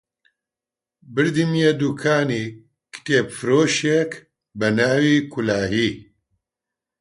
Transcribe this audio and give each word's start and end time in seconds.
بردمیە 1.13 1.71
دووکانی 1.79 2.43
کتێبفرۆشێک 2.93 4.11
بە 4.59 4.67
ناوی 4.77 5.17
کولاهی 5.31 5.91